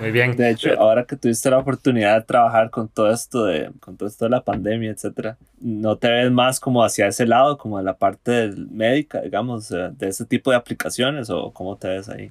[0.00, 0.36] Muy bien.
[0.36, 4.08] De hecho, ahora que tuviste la oportunidad de trabajar con todo esto de, con todo
[4.08, 7.84] esto de la pandemia, etcétera, ¿no te ves más como hacia ese lado, como de
[7.84, 12.30] la parte médica, digamos, eh, de ese tipo de aplicaciones o cómo te ves ahí?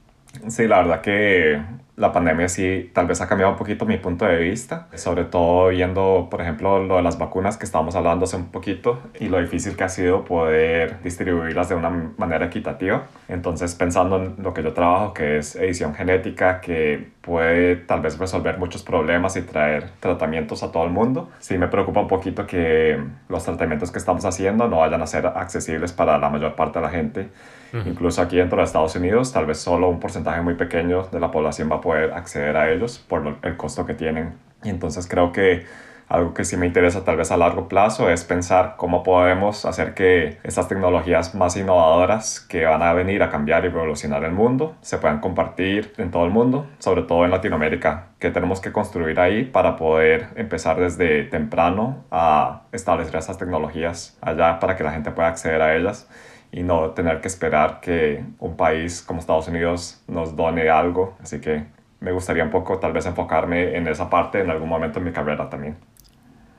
[0.50, 1.62] Sí, la verdad que
[1.98, 5.70] la pandemia sí tal vez ha cambiado un poquito mi punto de vista, sobre todo
[5.70, 9.42] viendo, por ejemplo, lo de las vacunas que estábamos hablando hace un poquito y lo
[9.42, 13.08] difícil que ha sido poder distribuirlas de una manera equitativa.
[13.28, 18.20] Entonces, pensando en lo que yo trabajo, que es edición genética, que puede tal vez
[18.20, 22.46] resolver muchos problemas y traer tratamientos a todo el mundo, sí me preocupa un poquito
[22.46, 26.78] que los tratamientos que estamos haciendo no vayan a ser accesibles para la mayor parte
[26.78, 27.30] de la gente.
[27.74, 31.32] Incluso aquí dentro de Estados Unidos, tal vez solo un porcentaje muy pequeño de la
[31.32, 34.34] población va a poder acceder a ellos por el costo que tienen.
[34.64, 35.66] Y entonces creo que
[36.10, 39.94] algo que sí me interesa tal vez a largo plazo es pensar cómo podemos hacer
[39.94, 44.76] que estas tecnologías más innovadoras que van a venir a cambiar y revolucionar el mundo
[44.82, 49.20] se puedan compartir en todo el mundo, sobre todo en Latinoamérica, que tenemos que construir
[49.20, 55.12] ahí para poder empezar desde temprano a establecer estas tecnologías allá para que la gente
[55.12, 56.08] pueda acceder a ellas
[56.52, 61.16] y no tener que esperar que un país como Estados Unidos nos done algo.
[61.22, 61.66] Así que
[62.00, 65.12] me gustaría un poco tal vez enfocarme en esa parte en algún momento en mi
[65.12, 65.78] carrera también.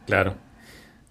[0.06, 0.34] Claro.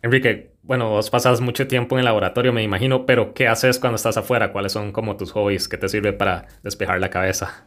[0.01, 3.95] Enrique, bueno, vos pasas mucho tiempo en el laboratorio, me imagino, pero ¿qué haces cuando
[3.95, 4.51] estás afuera?
[4.51, 5.67] ¿Cuáles son como tus hobbies?
[5.67, 7.63] ¿Qué te sirve para despejar la cabeza?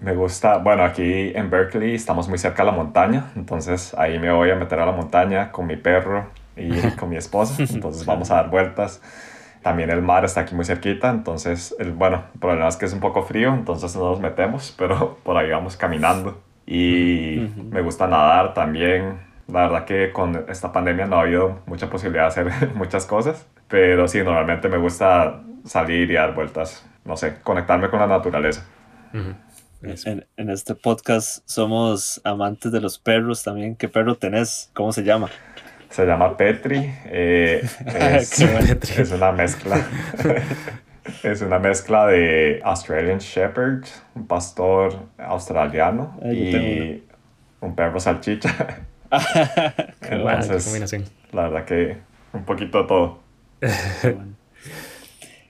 [0.00, 4.32] Me gusta, bueno, aquí en Berkeley estamos muy cerca de la montaña, entonces ahí me
[4.32, 8.30] voy a meter a la montaña con mi perro y con mi esposa, entonces vamos
[8.30, 9.02] a dar vueltas.
[9.64, 12.92] También el mar está aquí muy cerquita, entonces, el, bueno, el problema es que es
[12.92, 16.38] un poco frío, entonces no nos metemos, pero por ahí vamos caminando.
[16.66, 19.20] Y me gusta nadar también.
[19.48, 23.46] La verdad que con esta pandemia no ha habido mucha posibilidad de hacer muchas cosas,
[23.66, 28.66] pero sí, normalmente me gusta salir y dar vueltas, no sé, conectarme con la naturaleza.
[29.80, 33.76] En, en, este podcast somos amantes de los perros también.
[33.76, 34.70] ¿Qué perro tenés?
[34.74, 35.30] ¿Cómo se llama?
[35.94, 36.92] Se llama Petri.
[37.04, 38.40] Eh, es,
[38.98, 39.80] es, una mezcla.
[41.22, 43.84] es una mezcla de Australian Shepherd,
[44.16, 47.00] un pastor australiano y
[47.60, 48.86] un perro salchicha.
[50.10, 51.98] Entonces, la verdad que
[52.32, 53.20] un poquito de todo.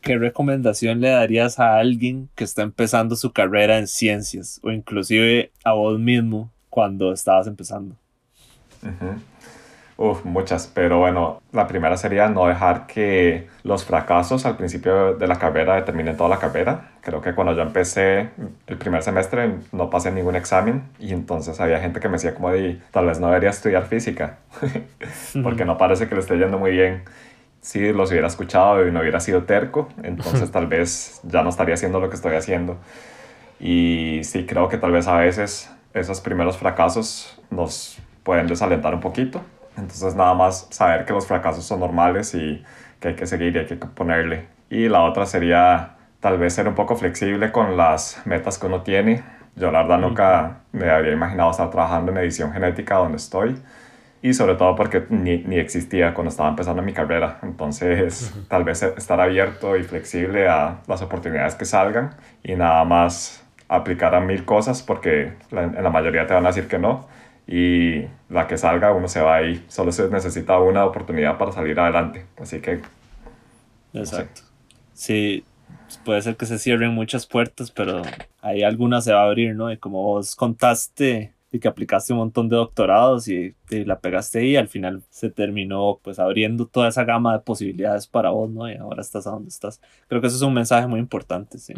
[0.02, 5.52] ¿Qué recomendación le darías a alguien que está empezando su carrera en ciencias o inclusive
[5.64, 7.96] a vos mismo cuando estabas empezando?
[9.96, 15.28] Uf, muchas, pero bueno, la primera sería no dejar que los fracasos al principio de
[15.28, 16.90] la carrera determinen toda la carrera.
[17.00, 18.30] Creo que cuando yo empecé
[18.66, 22.50] el primer semestre no pasé ningún examen y entonces había gente que me decía como
[22.50, 24.38] de tal vez no debería estudiar física
[25.44, 27.04] porque no parece que le esté yendo muy bien.
[27.60, 31.74] Si los hubiera escuchado y no hubiera sido terco, entonces tal vez ya no estaría
[31.74, 32.78] haciendo lo que estoy haciendo.
[33.60, 39.00] Y sí, creo que tal vez a veces esos primeros fracasos nos pueden desalentar un
[39.00, 39.40] poquito
[39.76, 42.64] entonces nada más saber que los fracasos son normales y
[43.00, 44.46] que hay que seguir y hay que ponerle.
[44.70, 48.82] Y la otra sería tal vez ser un poco flexible con las metas que uno
[48.82, 49.22] tiene.
[49.56, 53.56] Yo la verdad nunca me había imaginado estar trabajando en edición genética donde estoy
[54.22, 57.38] y sobre todo porque ni, ni existía cuando estaba empezando mi carrera.
[57.42, 63.44] Entonces tal vez estar abierto y flexible a las oportunidades que salgan y nada más
[63.68, 67.06] aplicar a mil cosas porque en la mayoría te van a decir que no
[67.46, 69.64] y la que salga uno se va ahí.
[69.68, 72.26] Solo se necesita una oportunidad para salir adelante.
[72.38, 72.80] Así que...
[73.92, 74.42] Exacto.
[74.92, 75.44] Sí,
[76.04, 78.02] puede ser que se cierren muchas puertas, pero
[78.40, 79.70] ahí alguna se va a abrir, ¿no?
[79.70, 84.56] Y como vos contaste y que aplicaste un montón de doctorados y, la pegaste ahí,
[84.56, 88.68] al final se terminó pues abriendo toda esa gama de posibilidades para vos, ¿no?
[88.68, 89.80] Y ahora estás a donde estás.
[90.08, 91.72] Creo que eso es un mensaje muy importante, sí.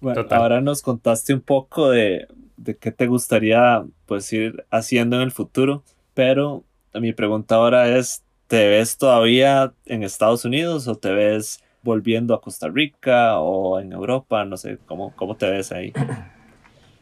[0.00, 2.28] Bueno, ahora nos contaste un poco de,
[2.60, 5.82] de qué te gustaría pues ir haciendo en el futuro,
[6.14, 12.34] pero mi pregunta ahora es, ¿te ves todavía en Estados Unidos o te ves volviendo
[12.34, 14.44] a Costa Rica o en Europa?
[14.44, 15.92] No sé, ¿cómo, cómo te ves ahí?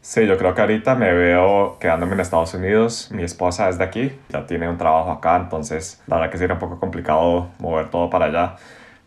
[0.01, 3.09] Sí, yo creo que ahorita me veo quedándome en Estados Unidos.
[3.11, 6.53] Mi esposa es de aquí, ya tiene un trabajo acá, entonces la verdad que sería
[6.53, 8.55] un poco complicado mover todo para allá.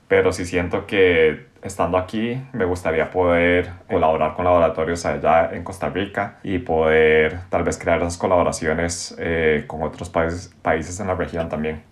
[0.06, 5.88] Pero sí siento que estando aquí, me gustaría poder colaborar con laboratorios allá en Costa
[5.88, 11.14] Rica y poder tal vez crear esas colaboraciones eh, con otros países, países en la
[11.14, 11.82] región también.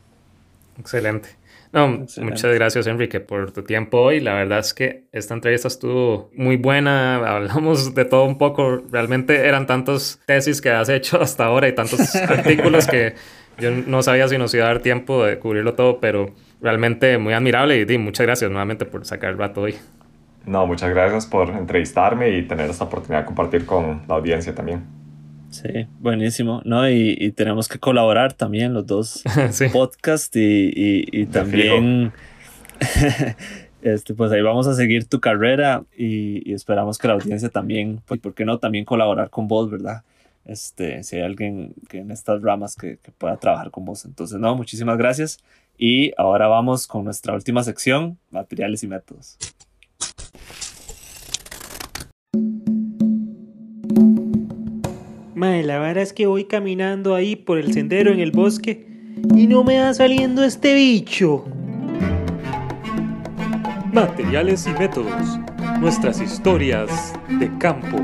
[0.79, 1.41] Excelente.
[1.73, 4.19] No, muchas gracias Enrique por tu tiempo hoy.
[4.19, 7.17] La verdad es que esta entrevista estuvo muy buena.
[7.17, 8.83] Hablamos de todo un poco.
[8.91, 13.15] Realmente eran tantos tesis que has hecho hasta ahora y tantos artículos que
[13.61, 17.33] yo no sabía si nos iba a dar tiempo de cubrirlo todo, pero realmente muy
[17.33, 19.75] admirable y, muchas gracias nuevamente por sacar el rato hoy.
[20.47, 24.85] No, muchas gracias por entrevistarme y tener esta oportunidad de compartir con la audiencia también.
[25.51, 26.89] Sí, buenísimo, ¿no?
[26.89, 29.67] Y, y tenemos que colaborar también los dos sí.
[29.69, 32.13] podcast y, y, y también,
[33.83, 38.21] este, pues ahí vamos a seguir tu carrera y, esperamos que la audiencia también, pues,
[38.21, 38.59] ¿por qué no?
[38.59, 40.03] También colaborar con vos, ¿verdad?
[40.51, 44.05] Este, si hay alguien que en estas ramas que, que pueda trabajar con vos.
[44.05, 45.39] Entonces, no, muchísimas gracias
[45.79, 49.39] y ahora vamos con nuestra última sección, materiales y métodos.
[55.37, 58.89] Mae, la verdad es que voy caminando ahí por el sendero en el bosque
[59.37, 61.45] y no me va saliendo este bicho.
[63.93, 65.39] Materiales y métodos.
[65.79, 67.99] Nuestras historias de campo.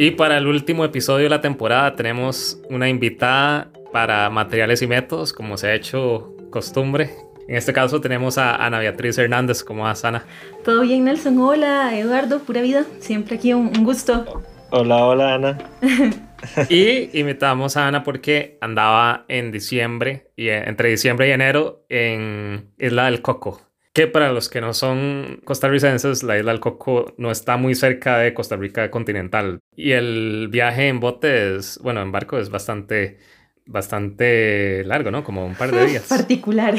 [0.00, 5.32] Y para el último episodio de la temporada tenemos una invitada para materiales y métodos,
[5.32, 7.10] como se ha hecho costumbre.
[7.48, 9.64] En este caso tenemos a Ana Beatriz Hernández.
[9.64, 10.24] ¿Cómo vas, Ana?
[10.62, 11.36] Todo bien, Nelson.
[11.40, 12.38] Hola, Eduardo.
[12.38, 12.84] Pura vida.
[13.00, 14.44] Siempre aquí un, gusto.
[14.70, 15.58] Hola, hola, Ana.
[16.68, 23.06] y invitamos a Ana porque andaba en diciembre, y entre diciembre y enero, en Isla
[23.06, 23.67] del Coco,
[23.98, 28.18] que para los que no son costarricenses, la isla del Coco no está muy cerca
[28.18, 29.58] de Costa Rica continental.
[29.74, 33.18] Y el viaje en bote es, bueno, en barco es bastante,
[33.66, 35.24] bastante largo, ¿no?
[35.24, 36.04] Como un par de días.
[36.04, 36.76] Particular.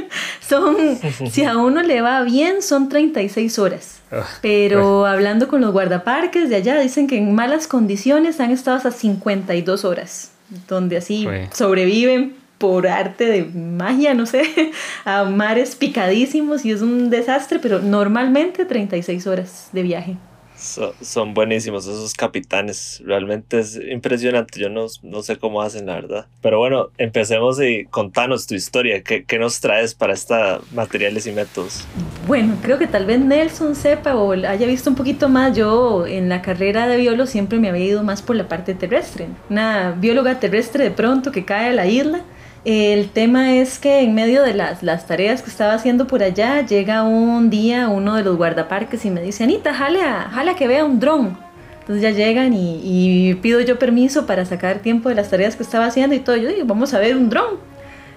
[0.40, 0.98] son,
[1.30, 4.00] si a uno le va bien, son 36 horas.
[4.40, 8.92] Pero hablando con los guardaparques de allá, dicen que en malas condiciones han estado hasta
[8.92, 10.32] 52 horas,
[10.68, 14.44] donde así sobreviven por arte de magia, no sé,
[15.04, 20.16] a mares picadísimos y es un desastre, pero normalmente 36 horas de viaje.
[20.54, 26.26] son buenísimos esos capitanes, realmente es impresionante, yo no, no, sé cómo hacen la verdad.
[26.40, 31.32] Pero bueno, empecemos y contanos tu historia, ¿qué, qué nos traes para esta materiales y
[31.32, 31.84] métodos?
[32.28, 36.28] Bueno, creo que tal vez Nelson sepa o haya visto un poquito más, yo en
[36.28, 40.38] la carrera de biólogo siempre me había ido más por la parte terrestre, una bióloga
[40.38, 42.22] terrestre de pronto que cae a la isla
[42.64, 46.64] el tema es que en medio de las, las, tareas que estaba haciendo por allá,
[46.64, 50.84] llega un día uno de los guardaparques y me dice, Anita, jale a, que vea
[50.84, 51.36] un dron.
[51.80, 55.64] Entonces ya llegan y, y, pido yo permiso para sacar tiempo de las tareas que
[55.64, 56.36] estaba haciendo y todo.
[56.36, 57.56] Yo digo, vamos a ver un dron.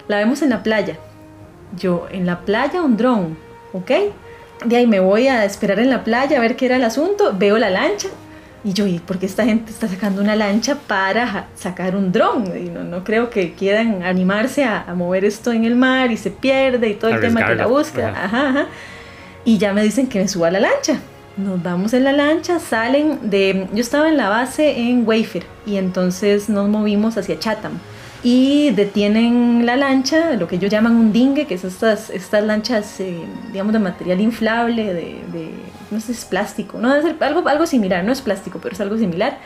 [0.08, 0.98] La vemos en la playa.
[1.76, 3.38] Yo, en la playa un dron,
[3.74, 3.92] ¿ok?
[4.66, 7.34] De ahí me voy a esperar en la playa a ver qué era el asunto.
[7.36, 8.10] Veo la lancha
[8.66, 12.46] Y yo, ¿y por qué esta gente está sacando una lancha para sacar un dron?
[12.58, 16.18] Y no, no creo que quieran animarse a, a, mover esto en el mar y
[16.18, 18.10] se pierde y todo el tema que la búsqueda.
[18.10, 18.68] Ajá, ajá.
[19.46, 21.00] Y ya me dicen que me suba a la lancha.
[21.38, 23.68] Nos vamos en la lancha, salen de...
[23.72, 27.74] Yo estaba en la base en Wayfair y entonces nos movimos hacia Chatham
[28.26, 33.00] y detienen la lancha, lo que ellos llaman un dingue, que es estas, estas lanchas,
[33.00, 33.20] eh,
[33.52, 35.52] digamos, de material inflable, de, de,
[35.92, 38.98] no sé es plástico, no, es algo, algo similar, no es plástico, pero es algo
[38.98, 39.38] similar.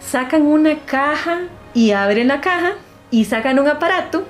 [0.00, 1.40] Sacan una caja
[1.74, 2.72] y abren la caja
[3.10, 4.24] y sacan un aparato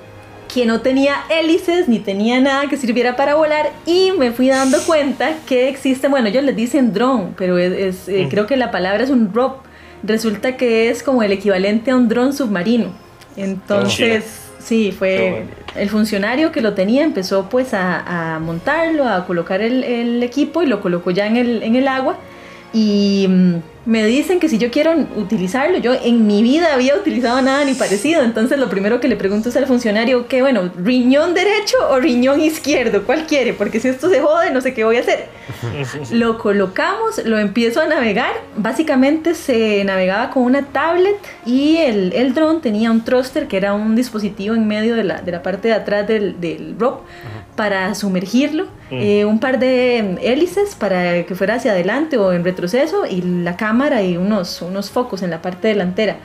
[0.53, 4.77] que no tenía hélices ni tenía nada que sirviera para volar y me fui dando
[4.85, 8.71] cuenta que existe, bueno, ellos les dicen drone, pero es, es eh, creo que la
[8.71, 9.59] palabra es un drop.
[10.03, 13.04] Resulta que es como el equivalente a un dron submarino
[13.37, 14.25] entonces,
[14.59, 19.83] sí, fue el funcionario que lo tenía, empezó pues a, a montarlo, a colocar el,
[19.83, 22.17] el, equipo y lo colocó ya en el, en el agua.
[22.73, 23.55] Y mm,
[23.85, 27.75] me dicen que si yo quiero utilizarlo, yo en mi vida había utilizado nada ni
[27.75, 31.99] parecido, entonces lo primero que le pregunto es al funcionario, que bueno, riñón derecho o
[31.99, 33.53] riñón izquierdo, ¿cuál quiere?
[33.53, 35.27] Porque si esto se jode, no sé qué voy a hacer.
[36.11, 42.33] lo colocamos, lo empiezo a navegar, básicamente se navegaba con una tablet y el, el
[42.33, 45.67] dron tenía un thruster que era un dispositivo en medio de la, de la parte
[45.67, 47.03] de atrás del, del rope
[47.55, 53.05] para sumergirlo, eh, un par de hélices para que fuera hacia adelante o en retroceso
[53.05, 56.15] y la cámara cámara y unos, unos focos en la parte delantera.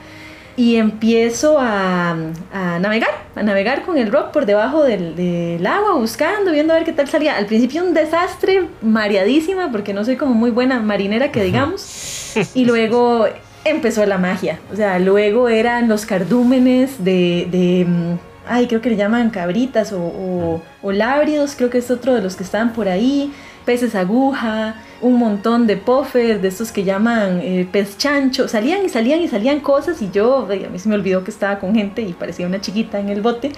[0.55, 2.11] Y empiezo a,
[2.53, 6.77] a navegar, a navegar con el rock por debajo del, del, agua, buscando, viendo a
[6.77, 7.35] ver qué tal salía.
[7.35, 12.35] Al principio un desastre, mareadísima, porque no soy como muy buena marinera que digamos.
[12.53, 13.27] Y luego
[13.65, 14.59] empezó la magia.
[14.71, 17.87] O sea, luego eran los cardúmenes de, de
[18.47, 22.21] ay, creo que le llaman cabritas o, o, o lábridos, creo que es otro de
[22.21, 23.33] los que estaban por ahí,
[23.65, 28.89] peces aguja, un montón de puffer, de estos que llaman eh, pez chancho, salían y
[28.89, 32.01] salían y salían cosas y yo, a mí se me olvidó que estaba con gente
[32.01, 33.51] y parecía una chiquita en el bote.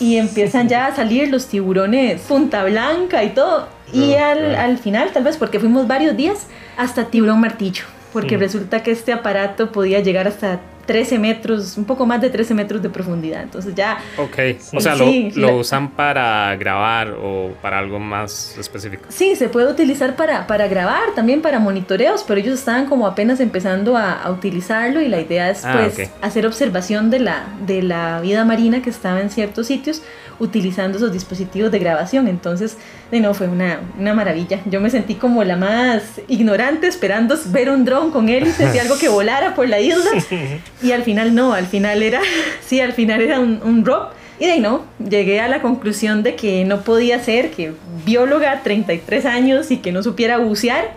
[0.00, 3.68] Y empiezan ya a salir los tiburones punta blanca y todo.
[3.92, 7.84] Y al, al final tal vez porque fuimos varios días hasta tiburón martillo.
[8.12, 8.40] Porque mm.
[8.40, 12.82] resulta que este aparato podía llegar hasta 13 metros, un poco más de 13 metros
[12.82, 13.42] de profundidad.
[13.42, 13.98] Entonces ya...
[14.16, 14.38] Ok,
[14.72, 19.04] o sea, sí, lo, lo, usan para grabar o para algo más específico.
[19.08, 23.40] Sí, se puede utilizar para, para grabar, también para monitoreos, pero ellos estaban como apenas
[23.40, 26.08] empezando a, a utilizarlo y la idea es ah, pues okay.
[26.22, 30.02] hacer observación de la, de la vida marina que estaba en ciertos sitios
[30.38, 32.28] utilizando esos dispositivos de grabación.
[32.28, 32.76] Entonces,
[33.14, 34.60] de no, fue una, una maravilla.
[34.66, 38.98] Yo me sentí como la más ignorante esperando ver un dron con hélices y algo
[38.98, 40.10] que volara por la isla.
[40.82, 42.20] Y al final no, al final era,
[42.66, 43.84] sí, al final era un, un.
[44.40, 47.72] Y de ahí no, llegué a la conclusión de que no podía ser que
[48.04, 50.94] bióloga, 33 años y que no supiera bucear.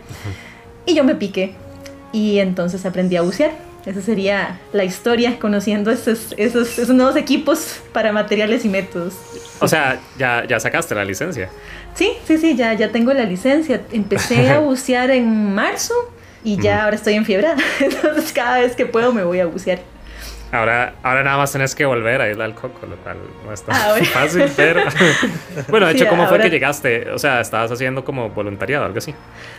[0.86, 1.54] Y yo me piqué.
[2.12, 3.67] Y entonces aprendí a bucear.
[3.88, 9.14] Esa sería la historia, conociendo esos, esos, esos nuevos equipos para materiales y métodos.
[9.62, 11.50] O sea, ya, ya sacaste la licencia.
[11.96, 13.82] Sí, sí, sí, ya, ya tengo la licencia.
[13.94, 15.94] Empecé a bucear en marzo
[16.44, 17.48] y ya ahora estoy en fiebre.
[17.80, 19.80] Entonces cada vez que puedo me voy a bucear.
[20.52, 23.74] Ahora, ahora nada más tenés que volver a ir al coco, lo cual no está
[23.76, 24.06] ah, bueno.
[24.06, 24.82] fácil, pero...
[25.68, 26.38] bueno, de hecho, sí, ¿cómo ahora...
[26.38, 27.12] fue que llegaste?
[27.12, 29.14] O sea, ¿estabas haciendo como voluntariado algo así?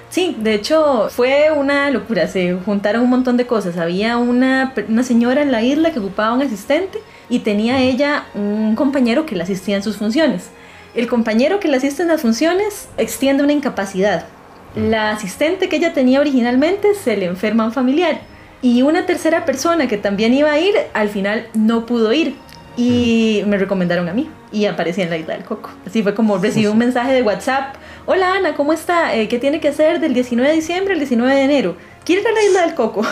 [0.08, 2.26] Sí, de hecho, fue una locura.
[2.26, 3.76] Se juntaron un montón de cosas.
[3.76, 8.74] Había una, una señora en la isla que ocupaba un asistente y tenía ella un
[8.74, 10.48] compañero que le asistía en sus funciones.
[10.94, 14.24] El compañero que le asiste en las funciones extiende una incapacidad.
[14.74, 18.20] La asistente que ella tenía originalmente se le enferma a un familiar
[18.60, 22.34] y una tercera persona que también iba a ir, al final no pudo ir.
[22.76, 24.30] Y me recomendaron a mí.
[24.52, 25.70] Y aparecí en la isla del Coco.
[25.84, 27.74] Así fue como recibí un mensaje de WhatsApp.
[28.06, 29.16] Hola Ana, ¿cómo está?
[29.16, 31.76] Eh, ¿Qué tiene que hacer del 19 de diciembre al 19 de enero?
[32.04, 33.04] ¿Quiere ir a la isla del Coco?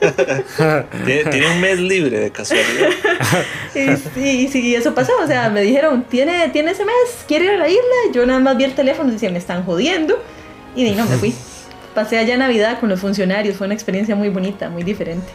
[1.04, 2.88] tiene un mes libre de casualidad.
[3.74, 5.12] y, y, sí, eso pasó.
[5.22, 6.94] O sea, me dijeron, ¿tiene, tiene ese mes?
[7.28, 7.80] ¿Quiere ir a la isla?
[8.12, 10.20] Yo nada más vi el teléfono y decía, me están jodiendo.
[10.74, 11.34] Y ahí no me fui
[11.94, 15.26] pasé allá Navidad con los funcionarios, fue una experiencia muy bonita, muy diferente.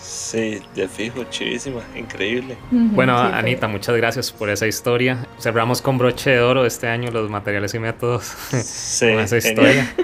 [0.00, 2.58] Sí, de fijo, chidísima, increíble.
[2.70, 3.68] Uh -huh, bueno, sí, Anita, fue.
[3.68, 5.26] muchas gracias por esa historia.
[5.40, 8.34] Cerramos con broche de oro este año los materiales y métodos.
[8.62, 9.94] Sí, con esa historia.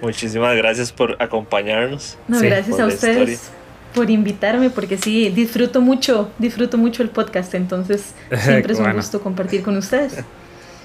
[0.00, 2.16] Muchísimas gracias por acompañarnos.
[2.28, 3.50] No, sí, gracias a ustedes
[3.94, 8.98] por invitarme, porque sí, disfruto mucho, disfruto mucho el podcast, entonces siempre es un bueno.
[9.00, 10.24] gusto compartir con ustedes.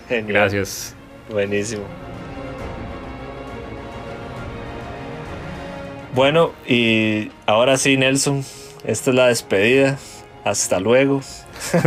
[0.08, 0.28] Genial.
[0.28, 0.94] Gracias.
[1.30, 2.09] Buenísimo.
[6.20, 8.44] Bueno, y ahora sí, Nelson,
[8.84, 9.98] esta es la despedida.
[10.44, 11.22] Hasta luego.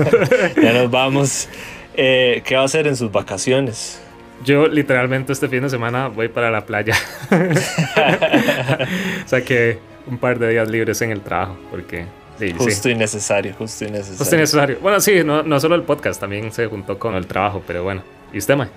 [0.63, 1.51] ya nos vamos.
[1.93, 4.01] Eh, ¿Qué va a hacer en sus vacaciones?
[4.43, 6.95] Yo literalmente este fin de semana voy para la playa.
[9.27, 12.07] o sea que un par de días libres en el trabajo, porque
[12.39, 12.93] sí, Justo sí.
[12.93, 14.17] y necesario, justo y necesario.
[14.17, 14.79] Justo y necesario.
[14.81, 18.03] Bueno, sí, no, no solo el podcast, también se juntó con el trabajo, pero bueno.
[18.33, 18.69] ¿Y usted, Mae?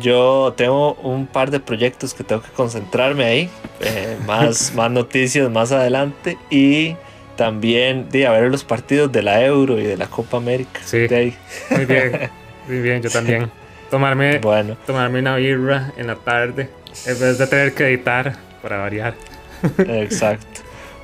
[0.00, 3.50] Yo tengo un par de proyectos que tengo que concentrarme ahí.
[3.80, 6.36] eh, más, más noticias más adelante.
[6.50, 6.96] Y
[7.36, 10.80] también de a ver los partidos de la Euro y de la Copa América.
[10.84, 11.06] Sí.
[11.06, 11.36] De ahí.
[11.70, 12.30] Muy bien,
[12.68, 13.50] muy bien, yo también.
[13.90, 16.68] Tomarme, Bueno, tomarme una birra en la tarde,
[17.06, 19.14] en vez de tener que editar, para variar.
[19.78, 20.62] exacto.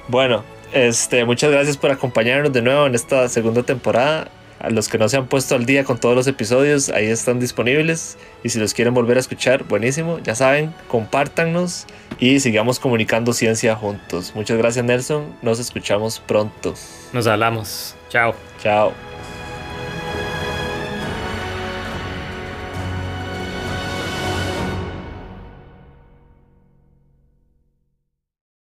[0.09, 4.29] Bueno, este, muchas gracias por acompañarnos de nuevo en esta segunda temporada.
[4.61, 7.41] A los que no se han puesto al día con todos los episodios, ahí están
[7.41, 8.19] disponibles.
[8.45, 10.19] Y si los quieren volver a escuchar, buenísimo.
[10.19, 11.87] Ya saben, compártanos
[12.19, 14.33] y sigamos comunicando ciencia juntos.
[14.35, 15.35] Muchas gracias, Nelson.
[15.41, 16.75] Nos escuchamos pronto.
[17.15, 17.97] Nos hablamos.
[18.11, 18.35] Chao.
[18.63, 19.10] Chao.